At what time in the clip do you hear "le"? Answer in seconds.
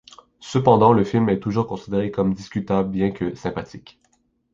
0.93-1.03